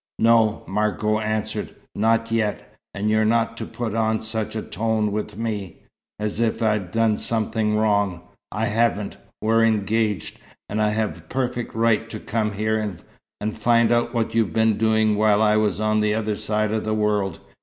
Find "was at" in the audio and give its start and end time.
15.57-16.01